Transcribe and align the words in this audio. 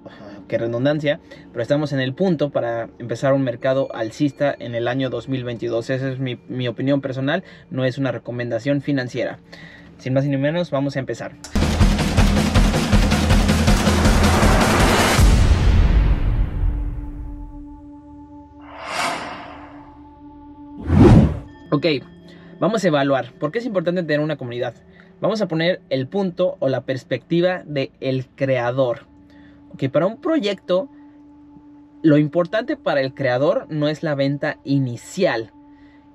que 0.47 0.57
redundancia, 0.57 1.19
pero 1.51 1.61
estamos 1.61 1.91
en 1.91 1.99
el 1.99 2.13
punto 2.13 2.51
para 2.51 2.89
empezar 2.99 3.33
un 3.33 3.41
mercado 3.41 3.93
alcista 3.93 4.55
en 4.57 4.75
el 4.75 4.87
año 4.87 5.09
2022. 5.09 5.89
Esa 5.89 6.09
es 6.09 6.19
mi, 6.19 6.39
mi 6.47 6.69
opinión 6.69 7.01
personal, 7.01 7.43
no 7.69 7.83
es 7.83 7.97
una 7.97 8.13
recomendación 8.13 8.81
financiera. 8.81 9.39
Sin 9.97 10.13
más 10.13 10.25
ni 10.25 10.37
menos, 10.37 10.71
vamos 10.71 10.95
a 10.95 10.99
empezar. 10.99 11.33
Ok, 21.71 21.85
vamos 22.59 22.83
a 22.83 22.87
evaluar 22.87 23.31
por 23.33 23.51
qué 23.51 23.59
es 23.59 23.65
importante 23.65 24.01
tener 24.03 24.21
una 24.21 24.37
comunidad. 24.37 24.73
Vamos 25.21 25.41
a 25.41 25.47
poner 25.47 25.81
el 25.89 26.07
punto 26.07 26.57
o 26.59 26.69
la 26.69 26.81
perspectiva 26.81 27.63
del 27.65 27.91
el 27.99 28.25
creador. 28.27 29.05
Que 29.77 29.89
para 29.89 30.07
un 30.07 30.17
proyecto, 30.17 30.89
lo 32.01 32.17
importante 32.17 32.77
para 32.77 33.01
el 33.01 33.13
creador 33.13 33.67
no 33.69 33.87
es 33.87 34.03
la 34.03 34.15
venta 34.15 34.59
inicial. 34.63 35.51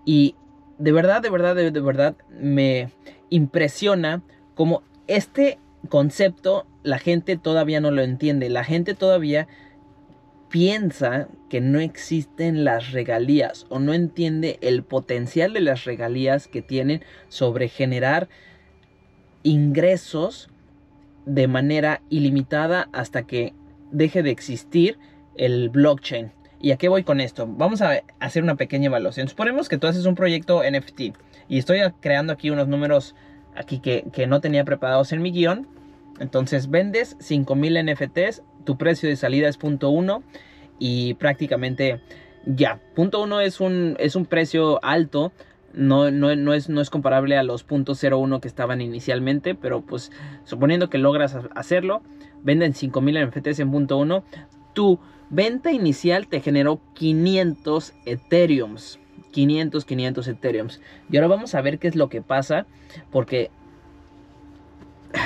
Y 0.04 0.34
de 0.78 0.92
verdad, 0.92 1.22
de 1.22 1.30
verdad, 1.30 1.54
de, 1.54 1.70
de 1.70 1.80
verdad 1.80 2.16
me 2.30 2.90
impresiona 3.30 4.22
como 4.54 4.82
este 5.06 5.58
concepto 5.88 6.66
la 6.84 6.98
gente 6.98 7.36
todavía 7.36 7.80
no 7.80 7.90
lo 7.90 8.02
entiende. 8.02 8.48
La 8.50 8.62
gente 8.62 8.94
todavía 8.94 9.48
piensa 10.48 11.28
que 11.48 11.60
no 11.60 11.80
existen 11.80 12.64
las 12.64 12.92
regalías 12.92 13.66
o 13.70 13.80
no 13.80 13.92
entiende 13.92 14.58
el 14.60 14.84
potencial 14.84 15.52
de 15.52 15.60
las 15.60 15.84
regalías 15.84 16.46
que 16.46 16.62
tienen 16.62 17.02
sobre 17.28 17.68
generar 17.68 18.28
ingresos 19.44 20.50
de 21.26 21.46
manera 21.46 22.02
ilimitada 22.10 22.88
hasta 22.92 23.22
que 23.22 23.54
deje 23.92 24.24
de 24.24 24.30
existir 24.30 24.98
el 25.36 25.70
blockchain. 25.70 26.32
¿Y 26.60 26.72
a 26.72 26.76
qué 26.76 26.88
voy 26.88 27.04
con 27.04 27.20
esto? 27.20 27.46
Vamos 27.46 27.82
a 27.82 28.02
hacer 28.20 28.42
una 28.42 28.56
pequeña 28.56 28.86
evaluación. 28.86 29.28
Suponemos 29.28 29.68
que 29.68 29.78
tú 29.78 29.86
haces 29.86 30.06
un 30.06 30.14
proyecto 30.14 30.62
NFT 30.62 31.00
y 31.48 31.58
estoy 31.58 31.80
creando 32.00 32.32
aquí 32.32 32.50
unos 32.50 32.68
números 32.68 33.14
aquí 33.54 33.78
que, 33.78 34.06
que 34.12 34.26
no 34.26 34.40
tenía 34.40 34.64
preparados 34.64 35.12
en 35.12 35.22
mi 35.22 35.30
guion. 35.30 35.68
Entonces 36.20 36.70
vendes 36.70 37.16
5000 37.20 37.84
NFTs, 37.84 38.42
tu 38.64 38.78
precio 38.78 39.08
de 39.08 39.16
salida 39.16 39.48
es 39.48 39.58
punto 39.58 39.90
uno 39.90 40.22
y 40.78 41.14
prácticamente 41.14 42.00
ya. 42.46 42.80
Punto 42.94 43.22
uno 43.22 43.40
es 43.40 43.60
un, 43.60 43.96
es 43.98 44.16
un 44.16 44.26
precio 44.26 44.82
alto 44.82 45.32
no, 45.74 46.10
no, 46.10 46.54
es, 46.54 46.68
no 46.68 46.80
es 46.80 46.90
comparable 46.90 47.36
a 47.36 47.42
los 47.42 47.66
.01 47.66 48.40
que 48.40 48.48
estaban 48.48 48.80
inicialmente, 48.80 49.54
pero 49.54 49.82
pues 49.82 50.12
suponiendo 50.44 50.90
que 50.90 50.98
logras 50.98 51.36
hacerlo, 51.54 52.02
venden 52.42 52.74
5000 52.74 53.28
NFTs 53.28 53.60
en 53.60 53.70
punto 53.70 53.98
1, 53.98 54.24
tu 54.72 54.98
venta 55.30 55.72
inicial 55.72 56.28
te 56.28 56.40
generó 56.40 56.80
500 56.94 57.94
Ethereums. 58.06 59.00
500, 59.32 59.84
500 59.84 60.28
Ethereums. 60.28 60.80
Y 61.10 61.16
ahora 61.16 61.28
vamos 61.28 61.54
a 61.56 61.60
ver 61.60 61.78
qué 61.80 61.88
es 61.88 61.96
lo 61.96 62.08
que 62.08 62.22
pasa, 62.22 62.66
porque 63.10 63.50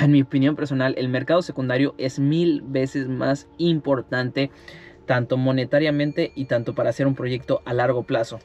en 0.01 0.11
mi 0.11 0.21
opinión 0.21 0.55
personal, 0.55 0.95
el 0.97 1.09
mercado 1.09 1.41
secundario 1.41 1.93
es 1.97 2.19
mil 2.19 2.61
veces 2.61 3.07
más 3.07 3.47
importante, 3.57 4.51
tanto 5.05 5.37
monetariamente 5.37 6.31
y 6.35 6.45
tanto 6.45 6.73
para 6.73 6.89
hacer 6.89 7.07
un 7.07 7.15
proyecto 7.15 7.61
a 7.65 7.73
largo 7.73 8.03
plazo. 8.03 8.39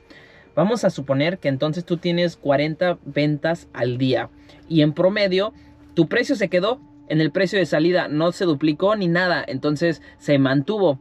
Vamos 0.54 0.84
a 0.84 0.91
suponer 0.91 1.38
que 1.38 1.48
entonces 1.48 1.84
tú 1.84 1.97
tienes 1.97 2.37
40 2.37 2.98
ventas 3.04 3.69
al 3.72 3.98
día 3.98 4.31
y 4.69 4.82
en 4.82 4.92
promedio 4.92 5.53
tu 5.94 6.09
precio 6.09 6.37
se 6.37 6.48
quedó 6.48 6.81
en 7.09 7.20
el 7.20 7.31
precio 7.31 7.59
de 7.59 7.66
salida, 7.66 8.09
no 8.09 8.32
se 8.32 8.44
duplicó 8.44 8.97
ni 8.97 9.09
nada, 9.09 9.44
entonces 9.47 10.00
se 10.19 10.38
mantuvo, 10.38 10.98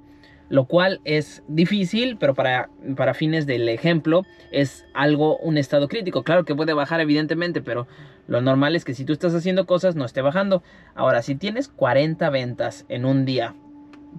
lo 0.49 0.65
cual 0.65 1.01
es 1.05 1.43
difícil, 1.47 2.17
pero 2.17 2.33
para, 2.33 2.69
para 2.95 3.13
fines 3.13 3.45
del 3.45 3.69
ejemplo 3.69 4.23
es 4.51 4.85
algo, 4.93 5.37
un 5.37 5.57
estado 5.57 5.87
crítico. 5.87 6.23
Claro 6.23 6.45
que 6.45 6.55
puede 6.55 6.73
bajar 6.73 6.99
evidentemente, 6.99 7.61
pero 7.61 7.87
lo 8.27 8.41
normal 8.41 8.75
es 8.75 8.85
que 8.85 8.93
si 8.93 9.05
tú 9.05 9.13
estás 9.13 9.33
haciendo 9.33 9.65
cosas 9.65 9.95
no 9.95 10.05
esté 10.05 10.21
bajando. 10.21 10.63
Ahora, 10.95 11.21
si 11.21 11.35
tienes 11.35 11.69
40 11.69 12.29
ventas 12.29 12.85
en 12.89 13.05
un 13.05 13.25
día 13.25 13.55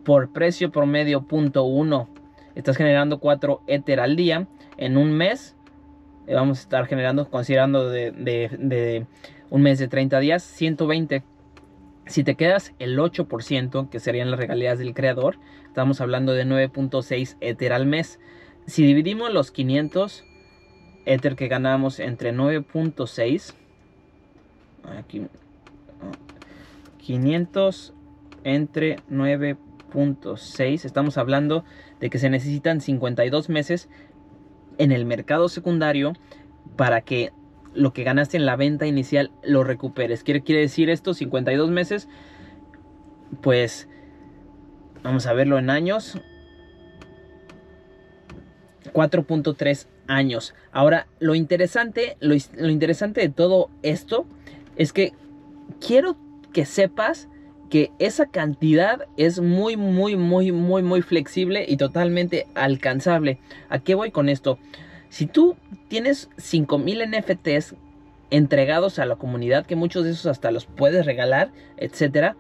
por 0.05 0.33
precio 0.33 0.73
promedio 0.73 1.23
punto 1.23 1.65
uno, 1.65 2.09
estás 2.55 2.77
generando 2.77 3.19
4 3.19 3.63
Ether 3.67 4.01
al 4.01 4.17
día, 4.17 4.47
en 4.77 4.97
un 4.97 5.13
mes 5.13 5.55
eh, 6.27 6.35
vamos 6.35 6.59
a 6.59 6.63
estar 6.63 6.87
generando, 6.87 7.29
considerando 7.29 7.91
de, 7.91 9.07
un 9.51 9.63
mes 9.63 9.79
de 9.79 9.89
30 9.89 10.21
días, 10.21 10.43
120. 10.43 11.23
Si 12.07 12.25
te 12.25 12.35
quedas 12.35 12.73
el 12.79 12.99
8%, 12.99 13.89
que 13.89 14.01
serían 14.01 14.31
las 14.31 14.41
regalías 14.41 14.79
del 14.79 14.95
creador, 14.95 15.39
estamos 15.67 16.01
hablando 16.01 16.33
de 16.33 16.45
9.6 16.45 17.37
Ether 17.41 17.73
al 17.73 17.87
mes. 17.87 18.21
Si 18.67 18.85
dividimos 18.85 19.33
los 19.33 19.51
500 19.51 20.25
Ether 21.07 21.37
que 21.37 21.49
ganamos 21.49 22.01
entre 22.01 22.33
9.6, 22.33 23.55
aquí, 24.99 25.27
500 26.99 27.95
entre 28.45 28.97
9.6, 29.11 30.85
estamos 30.85 31.19
hablando 31.19 31.65
de 32.05 32.11
que 32.11 32.19
se 32.19 32.29
necesitan 32.29 32.83
52 32.83 33.49
meses 33.49 33.89
en 34.77 34.93
el 34.93 35.07
mercado 35.07 35.49
secundario 35.49 36.13
para 36.77 37.01
que 37.01 37.33
lo 37.73 37.95
que 37.95 38.05
ganaste 38.05 38.37
en 38.37 38.45
la 38.45 38.57
venta 38.57 38.87
inicial 38.87 39.31
lo 39.43 39.65
recuperes. 39.65 40.23
¿Quiere, 40.23 40.43
quiere 40.43 40.61
decir 40.61 40.91
esto? 40.91 41.15
52 41.15 41.71
meses. 41.71 42.07
Pues 43.41 43.89
vamos 45.03 45.25
a 45.25 45.33
verlo 45.33 45.59
en 45.59 45.71
años. 45.71 46.21
4.3 48.93 49.87
años. 50.07 50.55
Ahora, 50.73 51.07
lo 51.21 51.35
interesante, 51.35 52.19
lo 52.21 52.69
interesante 52.69 53.23
de 53.23 53.31
todo 53.31 53.71
esto 53.83 54.27
es 54.77 54.93
que 54.93 55.15
quiero 55.81 56.19
que 56.53 56.67
sepas 56.67 57.29
que 57.75 57.91
esa 57.99 58.27
cantidad 58.27 59.09
es 59.17 59.41
muy, 59.41 59.77
muy, 59.77 60.15
muy, 60.15 60.53
muy, 60.53 60.85
muy 60.85 61.03
flexible 61.03 61.65
y 61.67 61.77
totalmente 61.77 62.47
alcanzable. 62.55 63.41
¿A 63.69 63.81
qué 63.81 63.97
voy 63.97 64.13
con 64.13 64.29
esto? 64.29 64.61
Si 65.09 65.27
tú 65.27 65.57
tienes 65.89 66.31
5000 66.37 67.11
NFTs 67.11 67.75
entregados 68.31 69.01
a 69.01 69.07
la 69.07 69.17
comunidad, 69.17 69.67
que 69.67 69.75
muchos 69.75 70.05
de 70.05 70.13
esos 70.13 70.27
hasta 70.27 70.53
los 70.53 70.67
puedes 70.67 71.05
regalar, 71.05 71.51
etcétera, 71.77 72.37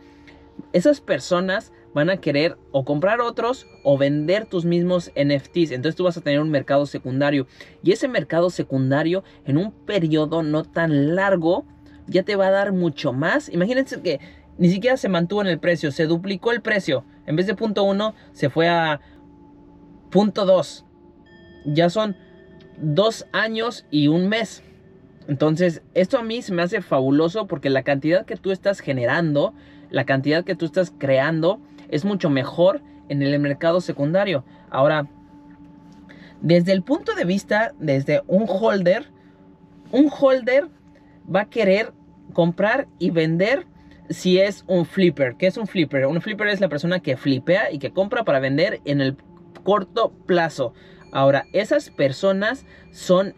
esas 0.73 1.01
personas 1.01 1.73
van 1.95 2.11
a 2.11 2.19
querer 2.19 2.57
o 2.71 2.85
comprar 2.85 3.21
otros 3.21 3.67
o 3.83 3.99
vender 3.99 4.47
tus 4.47 4.65
mismos 4.65 5.11
NFTs. 5.17 5.73
Entonces 5.73 5.97
tú 5.97 6.05
vas 6.05 6.17
a 6.17 6.21
tener 6.21 6.39
un 6.39 6.51
mercado 6.53 6.87
secundario. 6.87 7.49
Y 7.83 7.91
ese 7.91 8.07
mercado 8.07 8.51
secundario 8.51 9.25
en 9.47 9.57
un 9.57 9.73
periodo 9.73 10.45
no 10.45 10.63
tan 10.63 11.17
largo 11.17 11.65
ya 12.07 12.23
te 12.23 12.37
va 12.37 12.49
a 12.49 12.53
dar 12.53 12.73
mucho 12.73 13.13
más. 13.13 13.49
Imagínense 13.49 14.01
que 14.01 14.21
ni 14.59 14.69
siquiera 14.71 14.97
se 14.97 15.09
mantuvo 15.09 15.41
en 15.43 15.49
el 15.49 15.59
precio, 15.59 15.91
se 15.91 16.07
duplicó 16.07 16.53
el 16.53 16.63
precio. 16.63 17.05
En 17.27 17.37
vez 17.37 17.47
de 17.47 17.55
punto 17.55 17.85
1 17.85 18.15
se 18.33 18.51
fue 18.51 18.69
a 18.69 19.01
punto 20.11 20.45
2. 20.45 20.85
Ya 21.67 21.91
son 21.91 22.17
dos 22.79 23.27
años 23.33 23.87
y 23.91 24.09
un 24.09 24.29
mes. 24.29 24.63
Entonces, 25.27 25.83
esto 25.95 26.19
a 26.19 26.23
mí 26.23 26.43
se 26.43 26.53
me 26.53 26.63
hace 26.63 26.83
fabuloso 26.83 27.47
porque 27.47 27.71
la 27.71 27.83
cantidad 27.83 28.27
que 28.27 28.37
tú 28.37 28.51
estás 28.51 28.81
generando, 28.81 29.55
la 29.91 30.05
cantidad 30.05 30.45
que 30.45 30.55
tú 30.55 30.67
estás 30.67 30.93
creando, 30.97 31.61
es 31.89 32.05
mucho 32.05 32.29
mejor 32.29 32.83
en 33.09 33.23
el 33.23 33.39
mercado 33.41 33.81
secundario. 33.81 34.45
Ahora, 34.71 35.09
desde 36.41 36.73
el 36.73 36.83
punto 36.83 37.15
de 37.15 37.25
vista, 37.25 37.73
desde 37.79 38.23
un 38.27 38.45
holder, 38.47 39.11
un 39.93 40.11
holder 40.11 40.69
va 41.33 41.43
a 41.43 41.49
querer 41.49 41.93
comprar 42.35 42.87
y 42.99 43.11
vender 43.11 43.67
si 44.11 44.39
es 44.39 44.65
un 44.67 44.87
flipper. 44.87 45.37
¿Qué 45.37 45.47
es 45.47 45.57
un 45.57 45.67
flipper? 45.67 46.07
Un 46.07 46.21
flipper 46.21 46.49
es 46.49 46.61
la 46.61 46.69
persona 46.69 47.01
que 47.01 47.17
flipea 47.17 47.73
y 47.73 47.79
que 47.79 47.93
compra 47.93 48.25
para 48.25 48.41
vender 48.41 48.81
en 48.85 49.01
el 49.01 49.17
corto 49.63 50.13
plazo. 50.27 50.75
Ahora, 51.13 51.47
esas 51.53 51.91
personas 51.91 52.67
son 52.91 53.35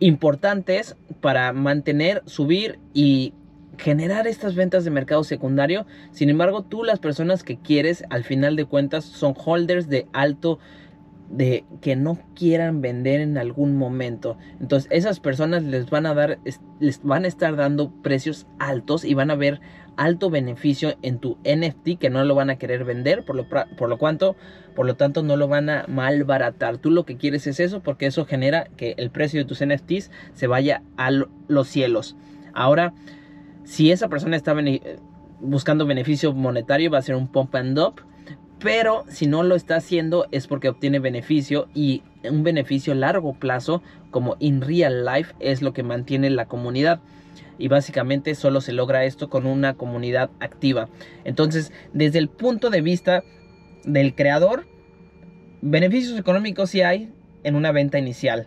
importantes 0.00 0.96
para 1.20 1.52
mantener, 1.52 2.22
subir 2.26 2.80
y 2.92 3.34
generar 3.78 4.26
estas 4.26 4.54
ventas 4.54 4.84
de 4.84 4.90
mercado 4.90 5.24
secundario. 5.24 5.86
Sin 6.10 6.28
embargo, 6.28 6.62
tú 6.62 6.82
las 6.84 6.98
personas 6.98 7.42
que 7.42 7.58
quieres 7.58 8.04
al 8.10 8.24
final 8.24 8.56
de 8.56 8.64
cuentas 8.64 9.04
son 9.04 9.34
holders 9.36 9.88
de 9.88 10.06
alto 10.12 10.58
de 11.32 11.64
que 11.80 11.96
no 11.96 12.18
quieran 12.34 12.82
vender 12.82 13.20
en 13.20 13.38
algún 13.38 13.76
momento. 13.76 14.36
Entonces, 14.60 14.88
esas 14.92 15.18
personas 15.18 15.62
les 15.64 15.88
van 15.90 16.06
a 16.06 16.14
dar 16.14 16.38
les 16.78 17.02
van 17.02 17.24
a 17.24 17.28
estar 17.28 17.56
dando 17.56 17.90
precios 18.02 18.46
altos 18.58 19.04
y 19.04 19.14
van 19.14 19.30
a 19.30 19.34
ver 19.34 19.60
alto 19.96 20.30
beneficio 20.30 20.94
en 21.02 21.18
tu 21.18 21.38
NFT 21.44 21.98
que 21.98 22.10
no 22.10 22.24
lo 22.24 22.34
van 22.34 22.50
a 22.50 22.56
querer 22.56 22.84
vender, 22.84 23.24
por 23.24 23.36
lo, 23.36 23.46
por 23.48 23.88
lo 23.88 23.98
por 23.98 24.86
lo 24.86 24.96
tanto 24.96 25.22
no 25.22 25.36
lo 25.36 25.48
van 25.48 25.70
a 25.70 25.84
malbaratar. 25.88 26.78
Tú 26.78 26.90
lo 26.90 27.04
que 27.04 27.16
quieres 27.16 27.46
es 27.46 27.60
eso 27.60 27.80
porque 27.80 28.06
eso 28.06 28.26
genera 28.26 28.64
que 28.76 28.94
el 28.98 29.10
precio 29.10 29.40
de 29.40 29.46
tus 29.46 29.64
NFTs 29.64 30.10
se 30.34 30.46
vaya 30.46 30.82
a 30.96 31.10
los 31.10 31.68
cielos. 31.68 32.16
Ahora, 32.52 32.92
si 33.64 33.90
esa 33.90 34.08
persona 34.08 34.36
está 34.36 34.54
buscando 35.40 35.86
beneficio 35.86 36.32
monetario, 36.32 36.90
va 36.90 36.98
a 36.98 37.02
ser 37.02 37.16
un 37.16 37.28
pump 37.28 37.54
and 37.54 37.78
up. 37.78 38.02
Pero 38.62 39.04
si 39.08 39.26
no 39.26 39.42
lo 39.42 39.56
está 39.56 39.76
haciendo 39.76 40.26
es 40.30 40.46
porque 40.46 40.68
obtiene 40.68 40.98
beneficio 40.98 41.68
y 41.74 42.02
un 42.22 42.44
beneficio 42.44 42.92
a 42.92 42.96
largo 42.96 43.34
plazo 43.34 43.82
como 44.10 44.36
in 44.38 44.60
real 44.60 45.04
life 45.04 45.34
es 45.40 45.62
lo 45.62 45.72
que 45.72 45.82
mantiene 45.82 46.30
la 46.30 46.46
comunidad 46.46 47.00
y 47.58 47.68
básicamente 47.68 48.34
solo 48.34 48.60
se 48.60 48.72
logra 48.72 49.04
esto 49.04 49.28
con 49.28 49.46
una 49.46 49.74
comunidad 49.74 50.30
activa. 50.40 50.88
Entonces, 51.24 51.72
desde 51.92 52.18
el 52.18 52.28
punto 52.28 52.70
de 52.70 52.80
vista 52.80 53.22
del 53.84 54.14
creador, 54.14 54.66
beneficios 55.60 56.18
económicos 56.18 56.70
sí 56.70 56.82
hay 56.82 57.12
en 57.44 57.56
una 57.56 57.72
venta 57.72 57.98
inicial. 57.98 58.46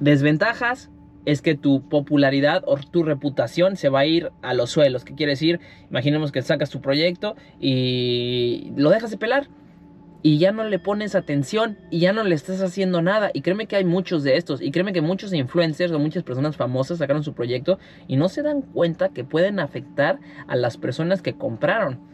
Desventajas 0.00 0.90
es 1.24 1.42
que 1.42 1.54
tu 1.54 1.88
popularidad 1.88 2.62
o 2.66 2.76
tu 2.76 3.02
reputación 3.02 3.76
se 3.76 3.88
va 3.88 4.00
a 4.00 4.06
ir 4.06 4.30
a 4.42 4.54
los 4.54 4.70
suelos. 4.70 5.04
¿Qué 5.04 5.14
quiere 5.14 5.32
decir? 5.32 5.60
Imaginemos 5.90 6.32
que 6.32 6.42
sacas 6.42 6.70
tu 6.70 6.80
proyecto 6.80 7.36
y 7.60 8.72
lo 8.76 8.90
dejas 8.90 9.10
de 9.10 9.16
pelar 9.16 9.48
y 10.22 10.38
ya 10.38 10.52
no 10.52 10.64
le 10.64 10.78
pones 10.78 11.14
atención 11.14 11.76
y 11.90 12.00
ya 12.00 12.14
no 12.14 12.24
le 12.24 12.34
estás 12.34 12.62
haciendo 12.62 13.02
nada. 13.02 13.30
Y 13.34 13.42
créeme 13.42 13.66
que 13.66 13.76
hay 13.76 13.84
muchos 13.84 14.22
de 14.22 14.38
estos. 14.38 14.62
Y 14.62 14.70
créeme 14.70 14.94
que 14.94 15.02
muchos 15.02 15.34
influencers 15.34 15.92
o 15.92 15.98
muchas 15.98 16.22
personas 16.22 16.56
famosas 16.56 16.96
sacaron 16.96 17.22
su 17.22 17.34
proyecto 17.34 17.78
y 18.08 18.16
no 18.16 18.30
se 18.30 18.42
dan 18.42 18.62
cuenta 18.62 19.10
que 19.10 19.24
pueden 19.24 19.60
afectar 19.60 20.18
a 20.46 20.56
las 20.56 20.78
personas 20.78 21.20
que 21.20 21.34
compraron. 21.34 22.13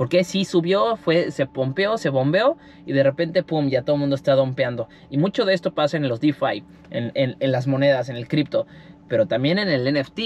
Porque 0.00 0.24
si 0.24 0.46
subió, 0.46 0.96
fue, 0.96 1.30
se 1.30 1.44
pompeó, 1.44 1.98
se 1.98 2.08
bombeó 2.08 2.56
y 2.86 2.94
de 2.94 3.02
repente, 3.02 3.42
pum, 3.42 3.68
ya 3.68 3.82
todo 3.82 3.96
el 3.96 4.00
mundo 4.00 4.16
está 4.16 4.34
dompeando. 4.34 4.88
Y 5.10 5.18
mucho 5.18 5.44
de 5.44 5.52
esto 5.52 5.74
pasa 5.74 5.98
en 5.98 6.08
los 6.08 6.20
DeFi, 6.20 6.64
en, 6.88 7.12
en 7.14 7.52
las 7.52 7.66
monedas, 7.66 8.08
en 8.08 8.16
el 8.16 8.26
cripto, 8.26 8.66
pero 9.08 9.26
también 9.26 9.58
en 9.58 9.68
el 9.68 9.92
NFT. 9.92 10.20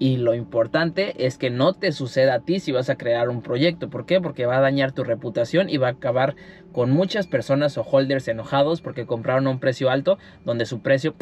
Y 0.00 0.16
lo 0.16 0.34
importante 0.34 1.24
es 1.24 1.38
que 1.38 1.50
no 1.50 1.72
te 1.72 1.92
suceda 1.92 2.34
a 2.34 2.40
ti 2.40 2.58
si 2.58 2.72
vas 2.72 2.90
a 2.90 2.96
crear 2.96 3.28
un 3.28 3.42
proyecto. 3.42 3.90
¿Por 3.90 4.06
qué? 4.06 4.20
Porque 4.20 4.44
va 4.44 4.56
a 4.56 4.60
dañar 4.60 4.90
tu 4.90 5.04
reputación 5.04 5.70
y 5.70 5.76
va 5.76 5.86
a 5.86 5.92
acabar 5.92 6.34
con 6.72 6.90
muchas 6.90 7.28
personas 7.28 7.78
o 7.78 7.82
holders 7.82 8.26
enojados 8.26 8.80
porque 8.80 9.06
compraron 9.06 9.46
a 9.46 9.50
un 9.50 9.60
precio 9.60 9.88
alto 9.88 10.18
donde 10.44 10.66
su 10.66 10.80
precio 10.80 11.14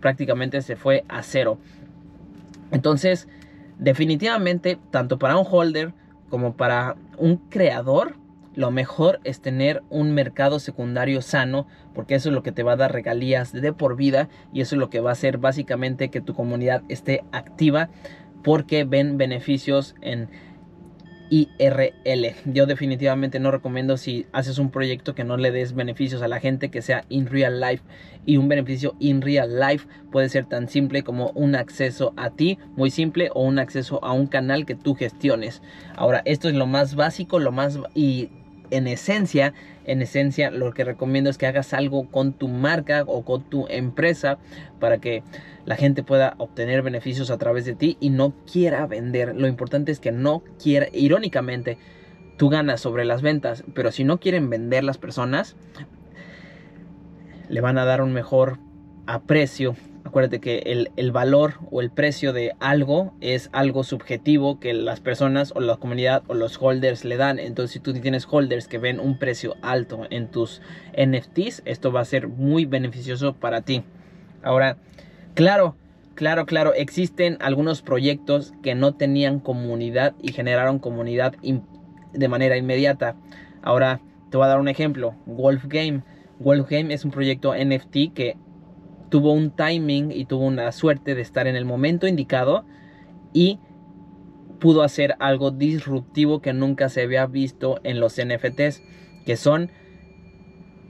prácticamente 0.00 0.62
se 0.62 0.76
fue 0.76 1.04
a 1.10 1.22
cero. 1.22 1.58
Entonces, 2.70 3.28
definitivamente, 3.78 4.78
tanto 4.90 5.18
para 5.18 5.36
un 5.36 5.44
holder 5.46 5.92
como 6.32 6.56
para 6.56 6.96
un 7.18 7.36
creador, 7.36 8.16
lo 8.54 8.70
mejor 8.70 9.20
es 9.22 9.42
tener 9.42 9.82
un 9.90 10.14
mercado 10.14 10.60
secundario 10.60 11.20
sano, 11.20 11.66
porque 11.92 12.14
eso 12.14 12.30
es 12.30 12.34
lo 12.34 12.42
que 12.42 12.52
te 12.52 12.62
va 12.62 12.72
a 12.72 12.76
dar 12.76 12.90
regalías 12.90 13.52
de 13.52 13.74
por 13.74 13.96
vida 13.96 14.30
y 14.50 14.62
eso 14.62 14.74
es 14.74 14.80
lo 14.80 14.88
que 14.88 15.00
va 15.00 15.10
a 15.10 15.12
hacer 15.12 15.36
básicamente 15.36 16.08
que 16.08 16.22
tu 16.22 16.32
comunidad 16.32 16.84
esté 16.88 17.22
activa 17.32 17.90
porque 18.42 18.84
ven 18.84 19.18
beneficios 19.18 19.94
en 20.00 20.30
IRL. 21.32 22.34
Yo 22.44 22.66
definitivamente 22.66 23.40
no 23.40 23.50
recomiendo 23.50 23.96
si 23.96 24.26
haces 24.32 24.58
un 24.58 24.70
proyecto 24.70 25.14
que 25.14 25.24
no 25.24 25.38
le 25.38 25.50
des 25.50 25.74
beneficios 25.74 26.20
a 26.20 26.28
la 26.28 26.40
gente 26.40 26.70
que 26.70 26.82
sea 26.82 27.06
in 27.08 27.26
real 27.26 27.58
life 27.58 27.82
y 28.26 28.36
un 28.36 28.48
beneficio 28.48 28.94
in 28.98 29.22
real 29.22 29.58
life 29.58 29.88
puede 30.10 30.28
ser 30.28 30.44
tan 30.44 30.68
simple 30.68 31.02
como 31.02 31.30
un 31.30 31.54
acceso 31.54 32.12
a 32.18 32.28
ti, 32.28 32.58
muy 32.76 32.90
simple, 32.90 33.30
o 33.32 33.44
un 33.44 33.58
acceso 33.58 34.04
a 34.04 34.12
un 34.12 34.26
canal 34.26 34.66
que 34.66 34.74
tú 34.74 34.94
gestiones. 34.94 35.62
Ahora, 35.96 36.20
esto 36.26 36.50
es 36.50 36.54
lo 36.54 36.66
más 36.66 36.96
básico, 36.96 37.38
lo 37.38 37.50
más 37.50 37.78
y 37.94 38.28
en 38.72 38.86
esencia, 38.86 39.52
en 39.84 40.02
esencia 40.02 40.50
lo 40.50 40.72
que 40.72 40.84
recomiendo 40.84 41.30
es 41.30 41.38
que 41.38 41.46
hagas 41.46 41.74
algo 41.74 42.10
con 42.10 42.32
tu 42.32 42.48
marca 42.48 43.04
o 43.06 43.24
con 43.24 43.42
tu 43.44 43.66
empresa 43.68 44.38
para 44.80 44.98
que 44.98 45.22
la 45.64 45.76
gente 45.76 46.02
pueda 46.02 46.34
obtener 46.38 46.82
beneficios 46.82 47.30
a 47.30 47.38
través 47.38 47.64
de 47.64 47.74
ti 47.74 47.96
y 48.00 48.10
no 48.10 48.34
quiera 48.50 48.86
vender. 48.86 49.36
Lo 49.36 49.46
importante 49.46 49.92
es 49.92 50.00
que 50.00 50.10
no 50.10 50.42
quiera, 50.60 50.88
irónicamente, 50.92 51.78
tú 52.38 52.48
ganas 52.48 52.80
sobre 52.80 53.04
las 53.04 53.22
ventas, 53.22 53.62
pero 53.74 53.92
si 53.92 54.04
no 54.04 54.18
quieren 54.18 54.48
vender 54.50 54.84
las 54.84 54.98
personas, 54.98 55.54
le 57.48 57.60
van 57.60 57.76
a 57.76 57.84
dar 57.84 58.00
un 58.00 58.12
mejor 58.12 58.58
aprecio 59.06 59.76
Acuérdate 60.04 60.40
que 60.40 60.88
el, 60.96 61.12
valor 61.12 61.54
o 61.70 61.80
el 61.80 61.90
precio 61.90 62.32
de 62.32 62.54
algo 62.58 63.14
es 63.20 63.50
algo 63.52 63.84
subjetivo 63.84 64.58
que 64.58 64.74
las 64.74 65.00
personas 65.00 65.52
o 65.54 65.60
la 65.60 65.76
comunidad 65.76 66.22
o 66.26 66.34
los 66.34 66.58
holders 66.60 67.04
le 67.04 67.16
dan. 67.16 67.38
Entonces, 67.38 67.72
si 67.72 67.80
tú 67.80 67.92
tienes 67.92 68.26
holders 68.28 68.66
que 68.66 68.78
ven 68.78 68.98
un 68.98 69.18
precio 69.18 69.56
alto 69.62 70.06
en 70.10 70.28
tus 70.28 70.60
NFTs, 70.96 71.62
esto 71.64 71.92
va 71.92 72.00
a 72.00 72.04
ser 72.04 72.28
muy 72.28 72.64
beneficioso 72.64 73.34
para 73.34 73.62
ti. 73.62 73.84
Ahora, 74.42 74.76
claro, 75.34 75.76
claro, 76.14 76.46
claro, 76.46 76.74
existen 76.74 77.38
algunos 77.40 77.80
proyectos 77.80 78.54
que 78.62 78.74
no 78.74 78.94
tenían 78.94 79.38
comunidad 79.38 80.14
y 80.20 80.32
generaron 80.32 80.80
comunidad 80.80 81.34
de 82.12 82.28
manera 82.28 82.56
inmediata. 82.56 83.14
Ahora, 83.62 84.00
te 84.30 84.36
voy 84.36 84.46
a 84.46 84.48
dar 84.48 84.60
un 84.60 84.68
ejemplo. 84.68 85.14
Wolf 85.26 85.66
Game. 85.66 86.02
Wolf 86.40 86.68
Game 86.68 86.92
es 86.92 87.04
un 87.04 87.12
proyecto 87.12 87.54
NFT 87.54 88.12
que 88.14 88.36
tuvo 89.12 89.34
un 89.34 89.50
timing 89.50 90.10
y 90.10 90.24
tuvo 90.24 90.46
una 90.46 90.72
suerte 90.72 91.14
de 91.14 91.20
estar 91.20 91.46
en 91.46 91.54
el 91.54 91.66
momento 91.66 92.06
indicado 92.06 92.64
y 93.34 93.58
pudo 94.58 94.82
hacer 94.82 95.16
algo 95.18 95.50
disruptivo 95.50 96.40
que 96.40 96.54
nunca 96.54 96.88
se 96.88 97.02
había 97.02 97.26
visto 97.26 97.78
en 97.84 98.00
los 98.00 98.18
NFTs, 98.18 98.82
que 99.26 99.36
son 99.36 99.70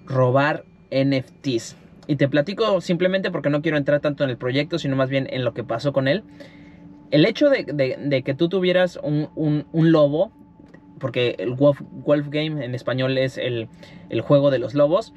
robar 0.07 0.65
NFTs. 0.93 1.77
Y 2.07 2.15
te 2.15 2.29
platico 2.29 2.81
simplemente 2.81 3.33
porque 3.33 3.51
no 3.51 3.61
quiero 3.61 3.77
entrar 3.77 3.99
tanto 3.99 4.23
en 4.23 4.31
el 4.31 4.37
proyecto, 4.37 4.79
sino 4.79 4.95
más 4.95 5.09
bien 5.09 5.27
en 5.29 5.43
lo 5.45 5.53
que 5.53 5.65
pasó 5.65 5.93
con 5.93 6.07
él. 6.07 6.23
El 7.11 7.27
hecho 7.27 7.51
de, 7.51 8.23
que 8.25 8.35
tú 8.35 8.49
tuvieras 8.49 9.01
un, 9.03 9.67
lobo, 9.73 10.31
porque 11.01 11.35
el 11.41 11.55
Wolf, 11.55 12.29
Game 12.29 12.65
en 12.65 12.77
español 12.77 13.19
es 13.19 13.37
el, 13.37 13.69
el 14.11 14.21
juego 14.21 14.53
de 14.53 14.61
los 14.61 14.75
lobos, 14.75 15.13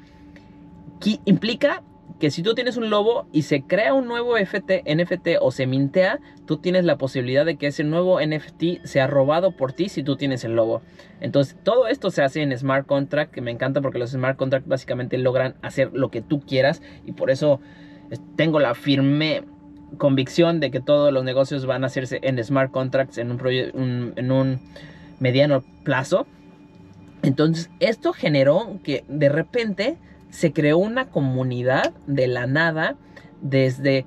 implica 1.24 1.84
que 2.18 2.30
si 2.30 2.42
tú 2.42 2.54
tienes 2.54 2.76
un 2.76 2.88
lobo 2.88 3.26
y 3.30 3.42
se 3.42 3.62
crea 3.62 3.92
un 3.92 4.06
nuevo 4.06 4.38
NFT 4.38 5.28
o 5.40 5.50
se 5.50 5.66
mintea, 5.66 6.18
tú 6.46 6.56
tienes 6.56 6.84
la 6.84 6.96
posibilidad 6.96 7.44
de 7.44 7.56
que 7.56 7.66
ese 7.66 7.84
nuevo 7.84 8.20
NFT 8.20 8.84
sea 8.84 9.06
robado 9.06 9.52
por 9.52 9.72
ti 9.72 9.88
si 9.88 10.02
tú 10.02 10.16
tienes 10.16 10.42
el 10.44 10.56
lobo. 10.56 10.80
Entonces, 11.20 11.56
todo 11.62 11.88
esto 11.88 12.10
se 12.10 12.22
hace 12.22 12.40
en 12.42 12.56
smart 12.56 12.86
contract, 12.86 13.32
que 13.32 13.42
me 13.42 13.50
encanta 13.50 13.82
porque 13.82 13.98
los 13.98 14.10
smart 14.10 14.38
contract 14.38 14.66
básicamente 14.66 15.18
logran 15.18 15.56
hacer 15.60 15.90
lo 15.92 16.10
que 16.10 16.22
tú 16.22 16.40
quieras 16.40 16.80
y 17.04 17.12
por 17.12 17.30
eso 17.30 17.60
tengo 18.36 18.60
la 18.60 18.74
firme 18.74 19.42
convicción 19.98 20.58
de 20.58 20.70
que 20.70 20.80
todos 20.80 21.12
los 21.12 21.22
negocios 21.22 21.66
van 21.66 21.84
a 21.84 21.88
hacerse 21.88 22.20
en 22.22 22.42
smart 22.42 22.70
contracts, 22.70 23.18
en 23.18 23.30
un 23.30 24.60
mediano 25.20 25.62
plazo. 25.84 26.26
Entonces 27.22 27.70
esto 27.80 28.12
generó 28.12 28.78
que 28.82 29.04
de 29.08 29.28
repente 29.28 29.98
se 30.36 30.52
creó 30.52 30.76
una 30.76 31.08
comunidad 31.08 31.94
de 32.06 32.26
la 32.26 32.46
nada 32.46 32.98
desde 33.40 34.04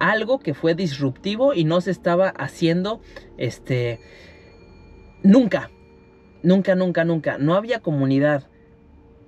algo 0.00 0.40
que 0.40 0.52
fue 0.52 0.74
disruptivo 0.74 1.54
y 1.54 1.62
no 1.62 1.80
se 1.80 1.92
estaba 1.92 2.30
haciendo 2.30 3.00
este 3.36 4.00
nunca. 5.22 5.70
Nunca, 6.42 6.74
nunca, 6.74 7.04
nunca. 7.04 7.38
No 7.38 7.54
había 7.54 7.78
comunidad. 7.78 8.48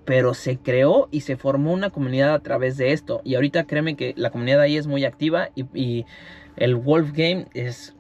Pero 0.05 0.35
se 0.35 0.59
creó 0.59 1.07
y 1.13 1.21
se 1.21 1.37
formó 1.37 1.73
una 1.73 1.91
comunidad 1.91 2.35
a 2.35 2.41
través 2.41 2.77
de 2.77 2.91
esto. 2.91 3.21
Y 3.23 3.37
ahorita 3.37 3.69
créeme 3.69 3.95
que 3.95 4.13
la 4.17 4.31
comunidad 4.31 4.61
ahí 4.61 4.77
es 4.77 4.89
muy 4.89 5.05
activa 5.05 5.51
y, 5.55 5.67
y 5.73 6.05
el 6.57 6.75
Wolf 6.75 7.13
Game 7.13 7.47
es 7.55 7.95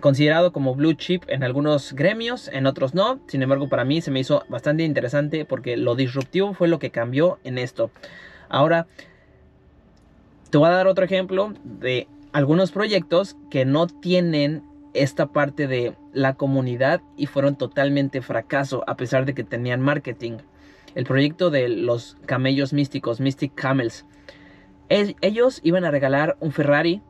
considerado 0.00 0.52
como 0.52 0.74
blue 0.74 0.94
chip 0.94 1.24
en 1.28 1.42
algunos 1.42 1.92
gremios, 1.92 2.48
en 2.48 2.66
otros 2.66 2.94
no. 2.94 3.20
Sin 3.26 3.42
embargo, 3.42 3.68
para 3.68 3.84
mí 3.84 4.00
se 4.00 4.10
me 4.10 4.20
hizo 4.20 4.44
bastante 4.48 4.84
interesante 4.84 5.44
porque 5.44 5.76
lo 5.76 5.94
disruptivo 5.94 6.54
fue 6.54 6.68
lo 6.68 6.78
que 6.78 6.90
cambió 6.90 7.38
en 7.44 7.58
esto. 7.58 7.90
Ahora, 8.48 8.86
te 10.50 10.58
voy 10.58 10.68
a 10.68 10.72
dar 10.72 10.86
otro 10.86 11.04
ejemplo 11.04 11.54
de 11.64 12.08
algunos 12.32 12.70
proyectos 12.70 13.36
que 13.50 13.64
no 13.64 13.86
tienen 13.86 14.62
esta 14.94 15.26
parte 15.26 15.66
de 15.66 15.94
la 16.12 16.34
comunidad 16.34 17.00
y 17.16 17.26
fueron 17.26 17.56
totalmente 17.56 18.22
fracaso 18.22 18.84
a 18.86 18.96
pesar 18.96 19.26
de 19.26 19.34
que 19.34 19.44
tenían 19.44 19.80
marketing. 19.80 20.38
El 20.94 21.04
proyecto 21.04 21.50
de 21.50 21.68
los 21.68 22.16
camellos 22.26 22.72
místicos, 22.72 23.20
Mystic 23.20 23.54
Camels. 23.54 24.06
Ellos 24.88 25.60
iban 25.62 25.84
a 25.84 25.90
regalar 25.90 26.36
un 26.40 26.52
Ferrari, 26.52 27.02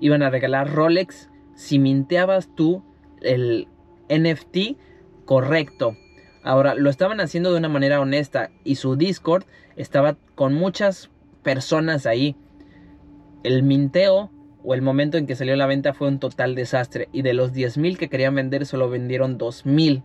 iban 0.00 0.22
a 0.22 0.30
regalar 0.30 0.72
Rolex, 0.72 1.28
si 1.58 1.80
minteabas 1.80 2.48
tú 2.54 2.84
el 3.20 3.66
NFT 4.08 4.78
correcto. 5.24 5.96
Ahora, 6.44 6.76
lo 6.76 6.88
estaban 6.88 7.20
haciendo 7.20 7.50
de 7.50 7.58
una 7.58 7.68
manera 7.68 8.00
honesta 8.00 8.52
y 8.62 8.76
su 8.76 8.94
Discord 8.94 9.42
estaba 9.74 10.16
con 10.36 10.54
muchas 10.54 11.10
personas 11.42 12.06
ahí. 12.06 12.36
El 13.42 13.64
minteo 13.64 14.30
o 14.62 14.74
el 14.74 14.82
momento 14.82 15.18
en 15.18 15.26
que 15.26 15.34
salió 15.34 15.56
la 15.56 15.66
venta 15.66 15.94
fue 15.94 16.06
un 16.06 16.20
total 16.20 16.54
desastre 16.54 17.08
y 17.12 17.22
de 17.22 17.34
los 17.34 17.52
10.000 17.52 17.96
que 17.96 18.08
querían 18.08 18.36
vender 18.36 18.64
solo 18.64 18.88
vendieron 18.88 19.36
2.000. 19.36 20.04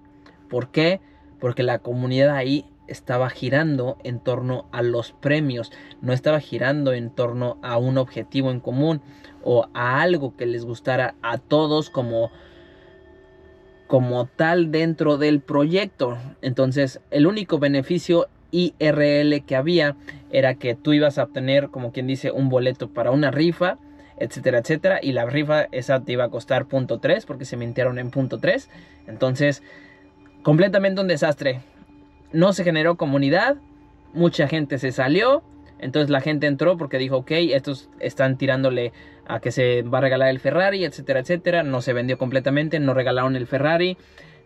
¿Por 0.49 0.71
qué? 0.71 1.01
Porque 1.39 1.61
la 1.61 1.77
comunidad 1.77 2.35
ahí 2.35 2.65
estaba 2.87 3.29
girando 3.29 3.97
en 4.03 4.19
torno 4.19 4.65
a 4.71 4.81
los 4.81 5.11
premios, 5.11 5.71
no 6.01 6.13
estaba 6.13 6.39
girando 6.39 6.93
en 6.93 7.09
torno 7.09 7.57
a 7.61 7.77
un 7.77 7.97
objetivo 7.97 8.51
en 8.51 8.59
común 8.59 9.01
o 9.43 9.67
a 9.73 10.01
algo 10.01 10.35
que 10.35 10.45
les 10.45 10.65
gustara 10.65 11.15
a 11.21 11.37
todos 11.37 11.89
como 11.89 12.31
como 13.87 14.25
tal 14.25 14.71
dentro 14.71 15.17
del 15.17 15.39
proyecto. 15.39 16.17
Entonces, 16.41 16.99
el 17.11 17.27
único 17.27 17.59
beneficio 17.59 18.27
IRL 18.49 19.43
que 19.45 19.55
había 19.55 19.95
era 20.31 20.55
que 20.55 20.73
tú 20.73 20.93
ibas 20.93 21.19
a 21.19 21.23
obtener, 21.23 21.69
como 21.69 21.91
quien 21.91 22.07
dice, 22.07 22.31
un 22.31 22.49
boleto 22.49 22.89
para 22.89 23.11
una 23.11 23.29
rifa, 23.29 23.77
etcétera, 24.17 24.59
etcétera. 24.59 24.99
Y 25.01 25.11
la 25.11 25.25
rifa 25.25 25.67
esa 25.71 25.99
te 26.03 26.13
iba 26.13 26.23
a 26.23 26.29
costar 26.29 26.65
punto 26.65 26.99
3 26.99 27.25
porque 27.27 27.45
se 27.45 27.57
mintieron 27.57 27.99
en 27.99 28.09
punto 28.09 28.39
3. 28.39 28.69
Entonces, 29.05 29.61
completamente 30.41 31.01
un 31.01 31.07
desastre 31.07 31.61
no 32.33 32.53
se 32.53 32.63
generó 32.63 32.97
comunidad, 32.97 33.57
mucha 34.13 34.47
gente 34.47 34.77
se 34.77 34.91
salió, 34.91 35.43
entonces 35.83 36.09
la 36.09 36.21
gente 36.21 36.47
entró 36.47 36.77
porque 36.77 36.97
dijo, 36.97 37.17
ok, 37.17 37.31
estos 37.31 37.89
están 37.99 38.37
tirándole 38.37 38.93
a 39.27 39.39
que 39.39 39.51
se 39.51 39.81
va 39.83 39.97
a 39.97 40.01
regalar 40.01 40.29
el 40.29 40.39
Ferrari, 40.39 40.85
etcétera, 40.85 41.19
etcétera. 41.19 41.63
No 41.63 41.81
se 41.81 41.93
vendió 41.93 42.17
completamente, 42.17 42.79
no 42.79 42.93
regalaron 42.93 43.35
el 43.35 43.47
Ferrari. 43.47 43.97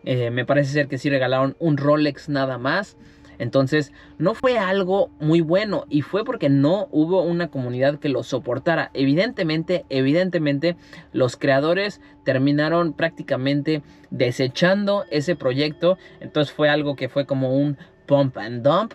Eh, 0.04 0.30
me 0.30 0.44
parece 0.44 0.72
ser 0.72 0.88
que 0.88 0.98
sí 0.98 1.10
regalaron 1.10 1.56
un 1.58 1.76
Rolex 1.76 2.28
nada 2.28 2.58
más. 2.58 2.96
Entonces 3.38 3.92
no 4.18 4.34
fue 4.34 4.58
algo 4.58 5.10
muy 5.20 5.40
bueno 5.40 5.84
y 5.88 6.02
fue 6.02 6.24
porque 6.24 6.48
no 6.48 6.88
hubo 6.90 7.22
una 7.22 7.48
comunidad 7.48 7.98
que 7.98 8.08
lo 8.08 8.22
soportara. 8.22 8.90
Evidentemente, 8.94 9.84
evidentemente 9.88 10.76
los 11.12 11.36
creadores 11.36 12.00
terminaron 12.24 12.92
prácticamente 12.92 13.82
desechando 14.10 15.04
ese 15.10 15.36
proyecto. 15.36 15.98
Entonces 16.20 16.52
fue 16.52 16.68
algo 16.68 16.96
que 16.96 17.08
fue 17.08 17.26
como 17.26 17.56
un 17.56 17.78
pump 18.06 18.36
and 18.38 18.62
dump. 18.62 18.94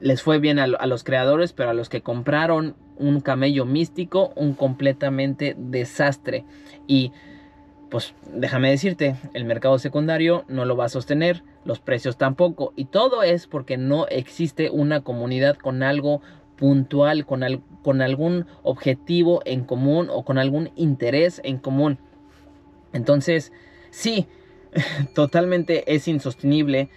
Les 0.00 0.22
fue 0.22 0.38
bien 0.38 0.58
a, 0.58 0.64
a 0.64 0.86
los 0.86 1.04
creadores, 1.04 1.52
pero 1.52 1.70
a 1.70 1.74
los 1.74 1.88
que 1.88 2.02
compraron 2.02 2.76
un 2.96 3.20
camello 3.20 3.64
místico, 3.64 4.32
un 4.36 4.54
completamente 4.54 5.56
desastre. 5.58 6.44
Y 6.86 7.12
pues 7.90 8.14
déjame 8.32 8.70
decirte, 8.70 9.16
el 9.34 9.44
mercado 9.44 9.78
secundario 9.78 10.44
no 10.48 10.64
lo 10.64 10.76
va 10.76 10.86
a 10.86 10.88
sostener, 10.88 11.44
los 11.64 11.80
precios 11.80 12.16
tampoco, 12.16 12.72
y 12.76 12.86
todo 12.86 13.22
es 13.22 13.46
porque 13.46 13.76
no 13.76 14.06
existe 14.08 14.70
una 14.70 15.00
comunidad 15.02 15.56
con 15.56 15.82
algo 15.82 16.20
puntual, 16.56 17.26
con, 17.26 17.42
con 17.82 18.02
algún 18.02 18.46
objetivo 18.62 19.42
en 19.44 19.64
común 19.64 20.08
o 20.10 20.24
con 20.24 20.38
algún 20.38 20.70
interés 20.76 21.40
en 21.44 21.58
común. 21.58 21.98
Entonces, 22.92 23.52
sí, 23.90 24.26
totalmente 25.14 25.94
es 25.94 26.08
insostenible 26.08 26.88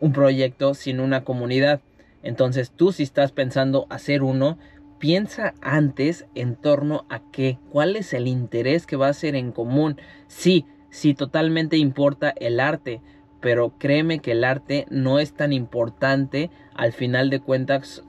un 0.00 0.12
proyecto 0.12 0.74
sin 0.74 1.00
una 1.00 1.24
comunidad. 1.24 1.80
Entonces, 2.22 2.70
tú 2.70 2.92
si 2.92 3.02
estás 3.02 3.32
pensando 3.32 3.86
hacer 3.90 4.22
uno, 4.22 4.58
piensa 4.98 5.54
antes 5.60 6.26
en 6.34 6.56
torno 6.56 7.04
a 7.08 7.20
qué, 7.30 7.58
cuál 7.70 7.96
es 7.96 8.12
el 8.12 8.26
interés 8.26 8.86
que 8.86 8.96
va 8.96 9.08
a 9.08 9.14
ser 9.14 9.34
en 9.34 9.52
común. 9.52 10.00
Sí, 10.26 10.64
sí, 10.90 11.14
totalmente 11.14 11.76
importa 11.76 12.32
el 12.36 12.60
arte, 12.60 13.00
pero 13.40 13.74
créeme 13.78 14.18
que 14.18 14.32
el 14.32 14.44
arte 14.44 14.86
no 14.90 15.18
es 15.18 15.32
tan 15.32 15.52
importante, 15.52 16.50
al 16.74 16.92
final 16.92 17.30
de 17.30 17.40
cuentas 17.40 18.02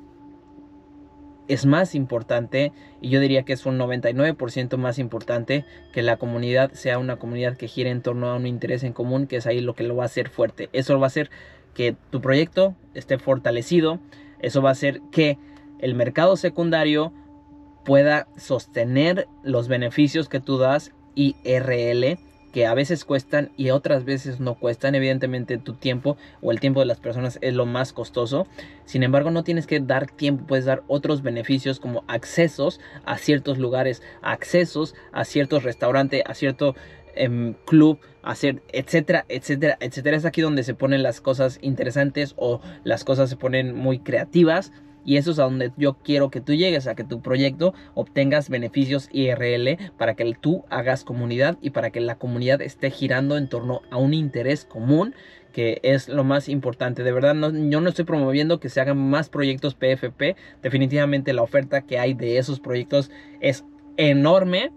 es 1.47 1.65
más 1.65 1.95
importante 1.95 2.71
y 3.01 3.09
yo 3.09 3.19
diría 3.19 3.43
que 3.43 3.53
es 3.53 3.65
un 3.65 3.77
99% 3.79 4.77
más 4.77 4.99
importante 4.99 5.65
que 5.91 6.03
la 6.03 6.17
comunidad 6.17 6.71
sea 6.73 6.99
una 6.99 7.17
comunidad 7.17 7.57
que 7.57 7.67
gire 7.67 7.89
en 7.89 8.03
torno 8.03 8.29
a 8.29 8.35
un 8.35 8.45
interés 8.45 8.83
en 8.83 8.93
común, 8.93 9.25
que 9.25 9.37
es 9.37 9.47
ahí 9.47 9.59
lo 9.59 9.73
que 9.73 9.83
lo 9.83 9.95
va 9.95 10.03
a 10.03 10.05
hacer 10.05 10.29
fuerte. 10.29 10.69
Eso 10.73 10.99
va 10.99 11.07
a 11.07 11.07
hacer 11.07 11.31
que 11.73 11.95
tu 12.11 12.21
proyecto 12.21 12.75
esté 12.93 13.17
fortalecido, 13.17 13.99
eso 14.41 14.61
va 14.61 14.69
a 14.69 14.73
hacer 14.73 15.01
que 15.11 15.37
el 15.79 15.95
mercado 15.95 16.37
secundario 16.37 17.13
pueda 17.83 18.27
sostener 18.37 19.27
los 19.43 19.67
beneficios 19.67 20.29
que 20.29 20.39
tú 20.39 20.59
das 20.59 20.91
IRL 21.15 22.19
que 22.51 22.65
a 22.65 22.73
veces 22.73 23.05
cuestan 23.05 23.51
y 23.57 23.69
otras 23.69 24.05
veces 24.05 24.39
no 24.39 24.55
cuestan. 24.55 24.95
Evidentemente 24.95 25.57
tu 25.57 25.73
tiempo 25.73 26.17
o 26.41 26.51
el 26.51 26.59
tiempo 26.59 26.79
de 26.79 26.85
las 26.85 26.99
personas 26.99 27.37
es 27.41 27.53
lo 27.53 27.65
más 27.65 27.93
costoso. 27.93 28.47
Sin 28.85 29.03
embargo, 29.03 29.31
no 29.31 29.43
tienes 29.43 29.67
que 29.67 29.79
dar 29.79 30.07
tiempo, 30.07 30.45
puedes 30.47 30.65
dar 30.65 30.83
otros 30.87 31.21
beneficios 31.21 31.79
como 31.79 32.03
accesos 32.07 32.79
a 33.05 33.17
ciertos 33.17 33.57
lugares, 33.57 34.01
accesos 34.21 34.95
a 35.11 35.25
ciertos 35.25 35.63
restaurantes, 35.63 36.23
a 36.25 36.33
cierto 36.33 36.75
em, 37.15 37.53
club, 37.65 37.99
hacer 38.23 38.61
etcétera, 38.71 39.25
etcétera, 39.29 39.77
etcétera. 39.79 40.17
Es 40.17 40.25
aquí 40.25 40.41
donde 40.41 40.63
se 40.63 40.73
ponen 40.73 41.03
las 41.03 41.21
cosas 41.21 41.59
interesantes 41.61 42.33
o 42.37 42.61
las 42.83 43.03
cosas 43.03 43.29
se 43.29 43.35
ponen 43.35 43.75
muy 43.75 43.99
creativas. 43.99 44.71
Y 45.05 45.17
eso 45.17 45.31
es 45.31 45.39
a 45.39 45.43
donde 45.43 45.71
yo 45.77 45.95
quiero 45.95 46.29
que 46.29 46.41
tú 46.41 46.53
llegues, 46.53 46.87
a 46.87 46.95
que 46.95 47.03
tu 47.03 47.21
proyecto 47.21 47.73
obtengas 47.93 48.49
beneficios 48.49 49.09
IRL 49.11 49.77
para 49.97 50.15
que 50.15 50.33
tú 50.39 50.65
hagas 50.69 51.03
comunidad 51.03 51.57
y 51.61 51.71
para 51.71 51.89
que 51.89 51.99
la 51.99 52.15
comunidad 52.15 52.61
esté 52.61 52.91
girando 52.91 53.37
en 53.37 53.49
torno 53.49 53.81
a 53.89 53.97
un 53.97 54.13
interés 54.13 54.65
común 54.65 55.15
que 55.53 55.79
es 55.83 56.09
lo 56.09 56.23
más 56.23 56.47
importante. 56.47 57.03
De 57.03 57.11
verdad, 57.11 57.33
no, 57.33 57.51
yo 57.51 57.81
no 57.81 57.89
estoy 57.89 58.05
promoviendo 58.05 58.59
que 58.59 58.69
se 58.69 58.81
hagan 58.81 58.97
más 59.09 59.29
proyectos 59.29 59.73
PFP. 59.73 60.35
Definitivamente 60.61 61.33
la 61.33 61.41
oferta 61.41 61.81
que 61.81 61.97
hay 61.97 62.13
de 62.13 62.37
esos 62.37 62.59
proyectos 62.59 63.09
es 63.41 63.65
enorme 63.97 64.71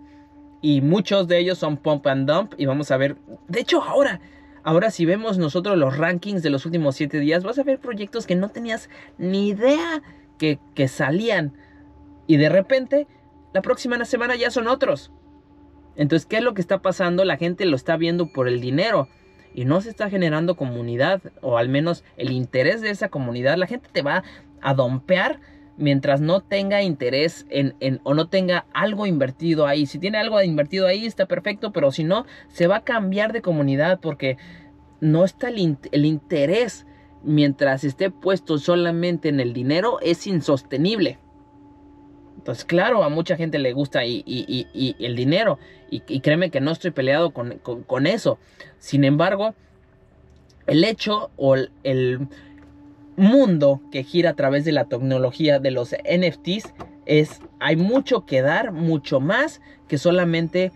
y 0.62 0.80
muchos 0.80 1.28
de 1.28 1.38
ellos 1.38 1.58
son 1.58 1.76
pump 1.76 2.06
and 2.06 2.30
dump 2.30 2.54
y 2.56 2.66
vamos 2.66 2.90
a 2.90 2.96
ver, 2.96 3.16
de 3.48 3.60
hecho 3.60 3.82
ahora 3.82 4.20
Ahora 4.64 4.90
si 4.90 5.04
vemos 5.04 5.38
nosotros 5.38 5.76
los 5.76 5.96
rankings 5.96 6.42
de 6.42 6.50
los 6.50 6.66
últimos 6.66 6.96
7 6.96 7.18
días, 7.18 7.42
vas 7.42 7.58
a 7.58 7.64
ver 7.64 7.78
proyectos 7.78 8.26
que 8.26 8.36
no 8.36 8.50
tenías 8.50 8.88
ni 9.18 9.48
idea 9.48 10.02
que, 10.38 10.58
que 10.74 10.88
salían. 10.88 11.56
Y 12.26 12.36
de 12.36 12.48
repente, 12.48 13.06
la 13.52 13.62
próxima 13.62 14.02
semana 14.04 14.36
ya 14.36 14.50
son 14.50 14.68
otros. 14.68 15.12
Entonces, 15.96 16.26
¿qué 16.26 16.38
es 16.38 16.42
lo 16.42 16.54
que 16.54 16.60
está 16.60 16.80
pasando? 16.80 17.24
La 17.24 17.36
gente 17.36 17.66
lo 17.66 17.76
está 17.76 17.96
viendo 17.96 18.32
por 18.32 18.48
el 18.48 18.60
dinero 18.60 19.08
y 19.54 19.64
no 19.64 19.80
se 19.80 19.90
está 19.90 20.08
generando 20.08 20.56
comunidad 20.56 21.20
o 21.42 21.58
al 21.58 21.68
menos 21.68 22.04
el 22.16 22.32
interés 22.32 22.80
de 22.80 22.90
esa 22.90 23.08
comunidad. 23.08 23.56
La 23.56 23.66
gente 23.66 23.88
te 23.92 24.02
va 24.02 24.24
a 24.60 24.74
dompear 24.74 25.40
mientras 25.76 26.20
no 26.20 26.40
tenga 26.40 26.82
interés 26.82 27.46
en, 27.50 27.74
en, 27.80 28.00
o 28.04 28.14
no 28.14 28.28
tenga 28.28 28.66
algo 28.72 29.06
invertido 29.06 29.66
ahí. 29.66 29.86
Si 29.86 29.98
tiene 29.98 30.18
algo 30.18 30.40
invertido 30.42 30.86
ahí 30.86 31.06
está 31.06 31.26
perfecto, 31.26 31.72
pero 31.72 31.90
si 31.90 32.04
no, 32.04 32.26
se 32.48 32.66
va 32.66 32.76
a 32.76 32.84
cambiar 32.84 33.32
de 33.32 33.42
comunidad 33.42 34.00
porque 34.00 34.36
no 35.00 35.24
está 35.24 35.48
el, 35.48 35.78
el 35.90 36.04
interés 36.04 36.86
mientras 37.22 37.84
esté 37.84 38.10
puesto 38.10 38.58
solamente 38.58 39.28
en 39.28 39.40
el 39.40 39.52
dinero 39.52 39.98
es 40.00 40.26
insostenible. 40.26 41.18
Entonces, 42.36 42.64
claro, 42.64 43.04
a 43.04 43.08
mucha 43.08 43.36
gente 43.36 43.58
le 43.58 43.72
gusta 43.72 44.04
y, 44.04 44.24
y, 44.26 44.96
el 44.98 45.14
dinero. 45.14 45.58
Y, 45.90 46.00
créeme 46.20 46.50
que 46.50 46.60
no 46.60 46.72
estoy 46.72 46.90
peleado 46.90 47.30
con, 47.30 47.58
con, 47.58 47.84
con, 47.84 48.06
eso. 48.06 48.38
Sin 48.78 49.04
embargo, 49.04 49.54
el 50.66 50.82
hecho 50.82 51.30
o 51.36 51.54
el 51.54 52.28
mundo 53.16 53.80
que 53.90 54.04
gira 54.04 54.30
a 54.30 54.34
través 54.34 54.64
de 54.64 54.72
la 54.72 54.86
tecnología 54.86 55.58
de 55.58 55.70
los 55.70 55.92
NFTs 55.92 56.72
es 57.06 57.40
hay 57.60 57.76
mucho 57.76 58.24
que 58.26 58.42
dar, 58.42 58.72
mucho 58.72 59.20
más 59.20 59.60
que 59.88 59.98
solamente 59.98 60.72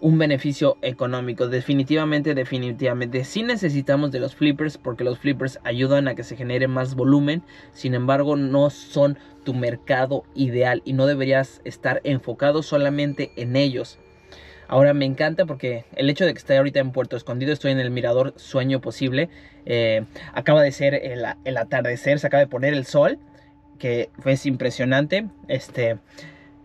un 0.00 0.18
beneficio 0.18 0.78
económico. 0.82 1.48
Definitivamente, 1.48 2.34
definitivamente. 2.34 3.24
Sí 3.24 3.42
necesitamos 3.42 4.10
de 4.10 4.20
los 4.20 4.34
flippers 4.34 4.78
porque 4.78 5.04
los 5.04 5.18
flippers 5.18 5.58
ayudan 5.62 6.08
a 6.08 6.14
que 6.14 6.24
se 6.24 6.36
genere 6.36 6.68
más 6.68 6.94
volumen. 6.94 7.42
Sin 7.72 7.94
embargo, 7.94 8.36
no 8.36 8.70
son 8.70 9.18
tu 9.44 9.54
mercado 9.54 10.24
ideal 10.34 10.82
y 10.84 10.92
no 10.92 11.06
deberías 11.06 11.60
estar 11.64 12.00
enfocado 12.04 12.62
solamente 12.62 13.32
en 13.36 13.56
ellos. 13.56 13.98
Ahora 14.70 14.94
me 14.94 15.04
encanta 15.04 15.46
porque 15.46 15.84
el 15.96 16.08
hecho 16.10 16.24
de 16.24 16.32
que 16.32 16.38
esté 16.38 16.56
ahorita 16.56 16.78
en 16.78 16.92
Puerto 16.92 17.16
Escondido, 17.16 17.52
estoy 17.52 17.72
en 17.72 17.80
el 17.80 17.90
mirador 17.90 18.34
Sueño 18.36 18.80
Posible. 18.80 19.28
Eh, 19.66 20.04
acaba 20.32 20.62
de 20.62 20.70
ser 20.70 20.94
el, 20.94 21.24
el, 21.42 21.56
atardecer, 21.56 22.20
se 22.20 22.28
acaba 22.28 22.40
de 22.40 22.46
poner 22.46 22.72
el 22.72 22.86
sol, 22.86 23.18
que 23.80 24.10
es 24.24 24.46
impresionante. 24.46 25.26
Este, 25.48 25.98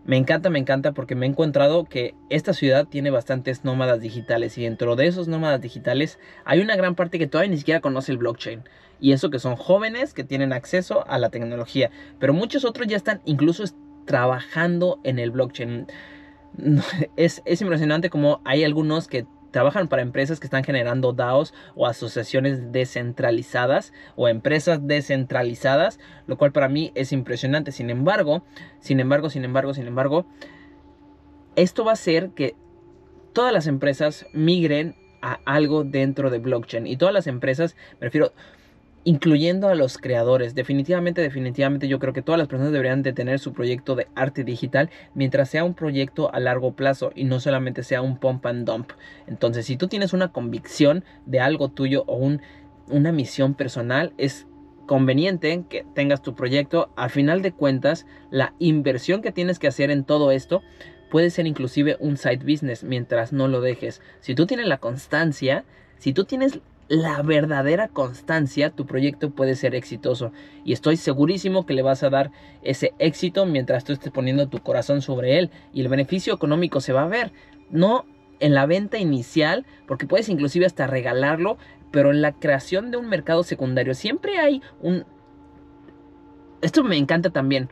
me 0.04 0.16
encanta, 0.18 0.50
me 0.50 0.60
encanta 0.60 0.92
porque 0.92 1.16
me 1.16 1.26
he 1.26 1.28
encontrado 1.28 1.82
que 1.82 2.14
esta 2.30 2.52
ciudad 2.52 2.86
tiene 2.86 3.10
bastantes 3.10 3.64
nómadas 3.64 4.00
digitales 4.00 4.56
y 4.56 4.62
dentro 4.62 4.94
de 4.94 5.08
esos 5.08 5.26
nómadas 5.26 5.60
digitales 5.60 6.20
hay 6.44 6.60
una 6.60 6.76
gran 6.76 6.94
parte 6.94 7.18
que 7.18 7.26
todavía 7.26 7.50
ni 7.50 7.58
siquiera 7.58 7.80
conoce 7.80 8.12
el 8.12 8.18
blockchain. 8.18 8.62
Y 9.00 9.14
eso 9.14 9.30
que 9.30 9.40
son 9.40 9.56
jóvenes 9.56 10.14
que 10.14 10.22
tienen 10.22 10.52
acceso 10.52 11.04
a 11.08 11.18
la 11.18 11.30
tecnología. 11.30 11.90
Pero 12.20 12.32
muchos 12.32 12.64
otros 12.64 12.86
ya 12.86 12.96
están 12.96 13.20
incluso 13.24 13.64
trabajando 14.04 15.00
en 15.02 15.18
el 15.18 15.32
blockchain. 15.32 15.88
Es, 17.16 17.42
es 17.44 17.60
impresionante 17.60 18.10
como 18.10 18.40
hay 18.44 18.64
algunos 18.64 19.08
que 19.08 19.26
trabajan 19.50 19.88
para 19.88 20.02
empresas 20.02 20.38
que 20.38 20.46
están 20.46 20.64
generando 20.64 21.12
DAOs 21.12 21.54
o 21.74 21.86
asociaciones 21.86 22.72
descentralizadas 22.72 23.92
o 24.14 24.28
empresas 24.28 24.86
descentralizadas, 24.86 25.98
lo 26.26 26.36
cual 26.36 26.52
para 26.52 26.68
mí 26.68 26.92
es 26.94 27.12
impresionante. 27.12 27.72
Sin 27.72 27.88
embargo, 27.88 28.44
sin 28.80 29.00
embargo, 29.00 29.30
sin 29.30 29.44
embargo, 29.44 29.72
sin 29.72 29.86
embargo, 29.86 30.26
esto 31.54 31.84
va 31.84 31.92
a 31.92 31.94
hacer 31.94 32.30
que 32.30 32.54
todas 33.32 33.52
las 33.52 33.66
empresas 33.66 34.26
migren 34.34 34.94
a 35.22 35.40
algo 35.46 35.84
dentro 35.84 36.28
de 36.28 36.38
blockchain 36.38 36.86
y 36.86 36.96
todas 36.96 37.14
las 37.14 37.26
empresas, 37.26 37.76
me 37.98 38.06
refiero, 38.06 38.32
incluyendo 39.06 39.68
a 39.68 39.76
los 39.76 39.98
creadores. 39.98 40.56
Definitivamente, 40.56 41.22
definitivamente 41.22 41.86
yo 41.86 42.00
creo 42.00 42.12
que 42.12 42.22
todas 42.22 42.40
las 42.40 42.48
personas 42.48 42.72
deberían 42.72 43.04
de 43.04 43.12
tener 43.12 43.38
su 43.38 43.52
proyecto 43.52 43.94
de 43.94 44.08
arte 44.16 44.42
digital 44.42 44.90
mientras 45.14 45.48
sea 45.48 45.62
un 45.62 45.74
proyecto 45.74 46.34
a 46.34 46.40
largo 46.40 46.72
plazo 46.72 47.12
y 47.14 47.22
no 47.22 47.38
solamente 47.38 47.84
sea 47.84 48.02
un 48.02 48.18
pump 48.18 48.44
and 48.46 48.66
dump. 48.66 48.90
Entonces, 49.28 49.64
si 49.64 49.76
tú 49.76 49.86
tienes 49.86 50.12
una 50.12 50.32
convicción 50.32 51.04
de 51.24 51.38
algo 51.38 51.68
tuyo 51.68 52.02
o 52.08 52.16
un, 52.16 52.42
una 52.88 53.12
misión 53.12 53.54
personal, 53.54 54.12
es 54.18 54.48
conveniente 54.86 55.64
que 55.70 55.86
tengas 55.94 56.20
tu 56.20 56.34
proyecto. 56.34 56.90
A 56.96 57.08
final 57.08 57.42
de 57.42 57.52
cuentas, 57.52 58.06
la 58.32 58.54
inversión 58.58 59.22
que 59.22 59.30
tienes 59.30 59.60
que 59.60 59.68
hacer 59.68 59.92
en 59.92 60.02
todo 60.02 60.32
esto 60.32 60.62
puede 61.12 61.30
ser 61.30 61.46
inclusive 61.46 61.96
un 62.00 62.16
side 62.16 62.38
business 62.38 62.82
mientras 62.82 63.32
no 63.32 63.46
lo 63.46 63.60
dejes. 63.60 64.02
Si 64.18 64.34
tú 64.34 64.46
tienes 64.46 64.66
la 64.66 64.78
constancia, 64.78 65.64
si 65.96 66.12
tú 66.12 66.24
tienes 66.24 66.58
la 66.88 67.20
verdadera 67.22 67.88
constancia, 67.88 68.70
tu 68.70 68.86
proyecto 68.86 69.30
puede 69.30 69.56
ser 69.56 69.74
exitoso. 69.74 70.32
Y 70.64 70.72
estoy 70.72 70.96
segurísimo 70.96 71.66
que 71.66 71.74
le 71.74 71.82
vas 71.82 72.02
a 72.02 72.10
dar 72.10 72.30
ese 72.62 72.94
éxito 72.98 73.44
mientras 73.44 73.84
tú 73.84 73.92
estés 73.92 74.12
poniendo 74.12 74.48
tu 74.48 74.60
corazón 74.60 75.02
sobre 75.02 75.38
él. 75.38 75.50
Y 75.72 75.80
el 75.80 75.88
beneficio 75.88 76.34
económico 76.34 76.80
se 76.80 76.92
va 76.92 77.02
a 77.02 77.08
ver. 77.08 77.32
No 77.70 78.04
en 78.38 78.54
la 78.54 78.66
venta 78.66 78.98
inicial, 78.98 79.66
porque 79.86 80.06
puedes 80.06 80.28
inclusive 80.28 80.66
hasta 80.66 80.86
regalarlo, 80.86 81.58
pero 81.90 82.10
en 82.10 82.22
la 82.22 82.32
creación 82.32 82.90
de 82.90 82.98
un 82.98 83.08
mercado 83.08 83.42
secundario 83.42 83.94
siempre 83.94 84.38
hay 84.38 84.62
un... 84.80 85.04
Esto 86.62 86.84
me 86.84 86.96
encanta 86.96 87.30
también. 87.30 87.68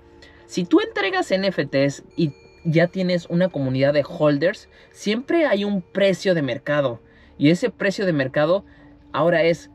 Si 0.46 0.64
tú 0.64 0.80
entregas 0.80 1.32
NFTs 1.32 2.04
y 2.16 2.32
ya 2.64 2.88
tienes 2.88 3.26
una 3.26 3.48
comunidad 3.48 3.92
de 3.92 4.04
holders, 4.06 4.68
siempre 4.90 5.46
hay 5.46 5.64
un 5.64 5.82
precio 5.82 6.34
de 6.34 6.42
mercado. 6.42 7.00
Y 7.38 7.50
ese 7.50 7.70
precio 7.70 8.06
de 8.06 8.12
mercado 8.12 8.64
Ahora 9.14 9.44
es 9.44 9.70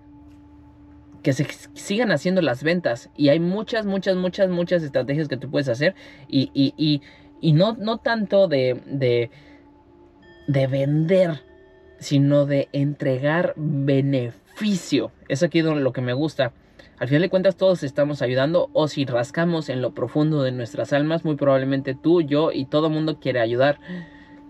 que 1.24 1.32
se 1.32 1.48
sigan 1.74 2.12
haciendo 2.12 2.42
las 2.42 2.62
ventas. 2.62 3.10
Y 3.16 3.30
hay 3.30 3.40
muchas, 3.40 3.86
muchas, 3.86 4.18
muchas, 4.18 4.50
muchas 4.50 4.84
estrategias 4.84 5.30
que 5.30 5.38
tú 5.38 5.50
puedes 5.50 5.70
hacer. 5.70 5.96
Y, 6.28 6.52
y, 6.54 7.02
y, 7.40 7.54
no, 7.54 7.74
no 7.80 8.00
tanto 8.00 8.50
de, 8.50 8.82
de, 8.86 9.32
de 10.48 10.68
vender, 10.68 11.42
sino 12.00 12.46
de 12.46 12.68
entregar 12.74 13.54
beneficio. 13.56 15.14
Es 15.30 15.42
aquí 15.42 15.62
lo 15.62 15.94
que 15.94 16.02
me 16.02 16.14
gusta. 16.14 16.52
Al 16.98 17.08
final 17.08 17.22
de 17.22 17.30
cuentas 17.30 17.56
todos 17.56 17.84
estamos 17.84 18.22
ayudando 18.22 18.70
o 18.74 18.90
si 18.90 19.06
rascamos 19.06 19.70
en 19.70 19.82
lo 19.82 19.94
profundo 19.94 20.44
de 20.44 20.52
nuestras 20.52 20.92
almas, 20.92 21.24
muy 21.24 21.38
probablemente 21.38 21.96
tú, 21.96 22.22
yo 22.22 22.52
y 22.52 22.66
todo 22.66 22.90
mundo 22.90 23.22
quiere 23.22 23.40
ayudar. 23.40 23.80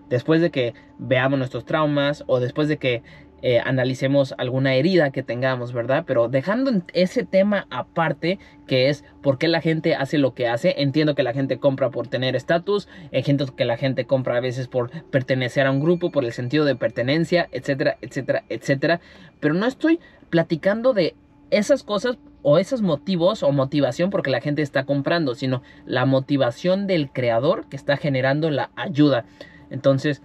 Después 0.08 0.40
de 0.40 0.50
que 0.50 0.74
veamos 0.98 1.38
nuestros 1.38 1.64
traumas 1.64 2.24
o 2.26 2.40
después 2.40 2.66
de 2.66 2.78
que 2.78 3.04
eh, 3.42 3.60
analicemos 3.60 4.34
alguna 4.38 4.74
herida 4.74 5.10
que 5.10 5.22
tengamos, 5.22 5.72
¿verdad? 5.72 6.04
Pero 6.06 6.28
dejando 6.28 6.70
ese 6.92 7.24
tema 7.24 7.66
aparte, 7.70 8.38
que 8.66 8.88
es 8.88 9.04
por 9.22 9.38
qué 9.38 9.48
la 9.48 9.60
gente 9.60 9.94
hace 9.94 10.18
lo 10.18 10.34
que 10.34 10.48
hace, 10.48 10.74
entiendo 10.78 11.14
que 11.14 11.22
la 11.22 11.32
gente 11.32 11.58
compra 11.58 11.90
por 11.90 12.08
tener 12.08 12.36
estatus, 12.36 12.88
entiendo 13.12 13.46
que 13.54 13.64
la 13.64 13.76
gente 13.76 14.04
compra 14.04 14.36
a 14.36 14.40
veces 14.40 14.68
por 14.68 14.90
pertenecer 15.10 15.66
a 15.66 15.70
un 15.70 15.80
grupo, 15.80 16.10
por 16.10 16.24
el 16.24 16.32
sentido 16.32 16.64
de 16.64 16.76
pertenencia, 16.76 17.48
etcétera, 17.52 17.96
etcétera, 18.00 18.44
etcétera, 18.48 19.00
pero 19.40 19.54
no 19.54 19.66
estoy 19.66 20.00
platicando 20.28 20.92
de 20.92 21.14
esas 21.50 21.82
cosas 21.82 22.18
o 22.42 22.58
esos 22.58 22.82
motivos 22.82 23.42
o 23.42 23.52
motivación 23.52 24.10
porque 24.10 24.30
la 24.30 24.40
gente 24.40 24.62
está 24.62 24.84
comprando, 24.84 25.34
sino 25.34 25.62
la 25.84 26.06
motivación 26.06 26.86
del 26.86 27.10
creador 27.10 27.68
que 27.68 27.76
está 27.76 27.96
generando 27.96 28.50
la 28.50 28.70
ayuda. 28.76 29.24
Entonces, 29.70 30.22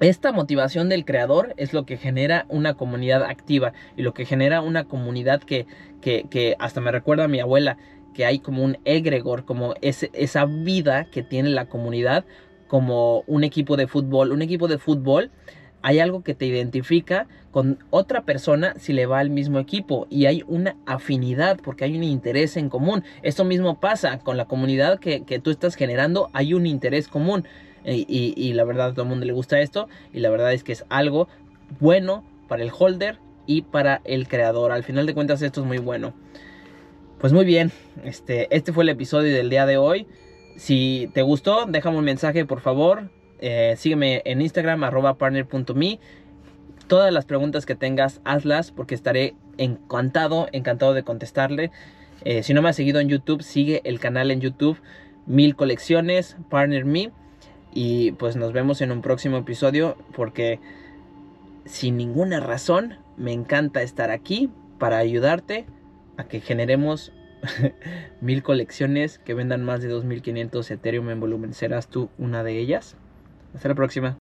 esta 0.00 0.32
motivación 0.32 0.88
del 0.88 1.04
creador 1.04 1.54
es 1.56 1.72
lo 1.72 1.84
que 1.84 1.96
genera 1.96 2.46
una 2.48 2.74
comunidad 2.74 3.24
activa 3.24 3.72
y 3.96 4.02
lo 4.02 4.14
que 4.14 4.24
genera 4.24 4.60
una 4.60 4.84
comunidad 4.84 5.42
que, 5.42 5.66
que, 6.00 6.56
hasta 6.58 6.80
me 6.80 6.92
recuerda 6.92 7.24
a 7.24 7.28
mi 7.28 7.40
abuela, 7.40 7.78
que 8.14 8.24
hay 8.24 8.38
como 8.38 8.64
un 8.64 8.78
egregor, 8.84 9.44
como 9.44 9.74
esa 9.82 10.44
vida 10.46 11.06
que 11.10 11.22
tiene 11.22 11.50
la 11.50 11.66
comunidad, 11.66 12.24
como 12.68 13.22
un 13.26 13.44
equipo 13.44 13.76
de 13.76 13.86
fútbol. 13.86 14.32
Un 14.32 14.42
equipo 14.42 14.68
de 14.68 14.78
fútbol, 14.78 15.30
hay 15.82 16.00
algo 16.00 16.22
que 16.22 16.34
te 16.34 16.46
identifica 16.46 17.26
con 17.50 17.78
otra 17.90 18.24
persona 18.24 18.74
si 18.78 18.92
le 18.92 19.06
va 19.06 19.20
al 19.20 19.30
mismo 19.30 19.58
equipo 19.58 20.06
y 20.10 20.26
hay 20.26 20.44
una 20.46 20.76
afinidad 20.86 21.58
porque 21.62 21.84
hay 21.84 21.96
un 21.96 22.04
interés 22.04 22.56
en 22.56 22.68
común. 22.68 23.04
Esto 23.22 23.44
mismo 23.44 23.80
pasa 23.80 24.18
con 24.18 24.36
la 24.36 24.44
comunidad 24.44 24.98
que, 25.00 25.24
que 25.24 25.38
tú 25.38 25.50
estás 25.50 25.74
generando, 25.74 26.30
hay 26.32 26.54
un 26.54 26.66
interés 26.66 27.08
común. 27.08 27.44
Y, 27.84 28.52
la 28.52 28.64
verdad 28.64 28.88
a 28.88 28.92
todo 28.92 29.02
el 29.02 29.08
mundo 29.08 29.26
le 29.26 29.32
gusta 29.32 29.60
esto. 29.60 29.88
Y 30.12 30.20
la 30.20 30.30
verdad 30.30 30.52
es 30.52 30.64
que 30.64 30.72
es 30.72 30.84
algo 30.88 31.28
bueno 31.80 32.24
para 32.48 32.62
el 32.62 32.70
holder 32.76 33.18
y 33.46 33.62
para 33.62 34.00
el 34.04 34.28
creador. 34.28 34.72
Al 34.72 34.84
final 34.84 35.06
de 35.06 35.14
cuentas 35.14 35.42
esto 35.42 35.60
es 35.60 35.66
muy 35.66 35.78
bueno. 35.78 36.14
Pues 37.18 37.32
muy 37.32 37.44
bien, 37.44 37.72
este, 38.04 38.54
este 38.54 38.72
fue 38.72 38.84
el 38.84 38.90
episodio 38.90 39.34
del 39.34 39.50
día 39.50 39.66
de 39.66 39.76
hoy. 39.76 40.06
Si 40.56 41.10
te 41.14 41.22
gustó, 41.22 41.66
déjame 41.66 41.98
un 41.98 42.04
mensaje 42.04 42.44
por 42.44 42.60
favor. 42.60 43.10
Eh, 43.40 43.74
sígueme 43.76 44.22
en 44.24 44.40
Instagram, 44.40 44.84
arroba 44.84 45.18
partner.me. 45.18 45.98
Todas 46.86 47.12
las 47.12 47.24
preguntas 47.26 47.66
que 47.66 47.74
tengas, 47.74 48.20
hazlas 48.24 48.70
porque 48.70 48.94
estaré 48.94 49.34
encantado, 49.58 50.48
encantado 50.52 50.94
de 50.94 51.02
contestarle. 51.02 51.70
Eh, 52.24 52.42
si 52.42 52.54
no 52.54 52.62
me 52.62 52.68
has 52.68 52.76
seguido 52.76 53.00
en 53.00 53.08
YouTube, 53.08 53.42
sigue 53.42 53.82
el 53.84 54.00
canal 54.00 54.30
en 54.30 54.40
YouTube. 54.40 54.80
Mil 55.26 55.56
colecciones, 55.56 56.36
Partner 56.48 56.84
Me. 56.84 57.10
Y 57.80 58.10
pues 58.10 58.34
nos 58.34 58.52
vemos 58.52 58.80
en 58.80 58.90
un 58.90 59.02
próximo 59.02 59.36
episodio 59.36 59.96
porque 60.16 60.58
sin 61.64 61.96
ninguna 61.96 62.40
razón 62.40 62.96
me 63.16 63.32
encanta 63.32 63.82
estar 63.82 64.10
aquí 64.10 64.50
para 64.80 64.98
ayudarte 64.98 65.64
a 66.16 66.24
que 66.24 66.40
generemos 66.40 67.12
mil 68.20 68.42
colecciones 68.42 69.20
que 69.20 69.32
vendan 69.32 69.62
más 69.62 69.80
de 69.80 69.86
2500 69.86 70.68
Ethereum 70.72 71.08
en 71.10 71.20
volumen. 71.20 71.54
¿Serás 71.54 71.86
tú 71.86 72.10
una 72.18 72.42
de 72.42 72.58
ellas? 72.58 72.96
Hasta 73.54 73.68
la 73.68 73.76
próxima. 73.76 74.18